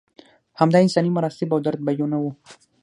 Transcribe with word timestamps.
همدا 0.59 0.77
انساني 0.83 1.09
مراسم 1.17 1.49
او 1.53 1.59
درد 1.65 1.79
به 1.85 1.91
یو 1.99 2.07
نه 2.13 2.17
و. 2.21 2.25